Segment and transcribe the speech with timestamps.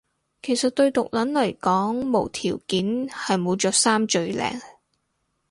[0.41, 1.93] 其實對毒撚嚟講
[2.23, 4.59] 無條件係冇着衫最靚